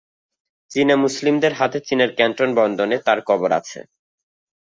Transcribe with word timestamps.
চীনা 0.71 0.95
মুসলিমদের 0.95 1.53
মতে 1.59 1.77
চীনের 1.87 2.11
ক্যান্টন 2.17 2.49
বন্দরে 2.57 2.97
তার 3.05 3.19
কবর 3.29 3.49
আছে। 3.59 3.79